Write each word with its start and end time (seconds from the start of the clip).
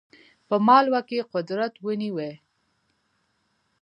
په 0.47 0.55
مالوه 0.67 1.01
کې 1.07 1.27
قدرت 1.33 1.73
ونیوی. 1.85 2.33